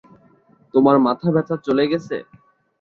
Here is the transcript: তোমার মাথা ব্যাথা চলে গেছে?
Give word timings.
তোমার 0.73 0.95
মাথা 1.05 1.27
ব্যাথা 1.35 1.55
চলে 1.65 1.83
গেছে? 1.91 2.15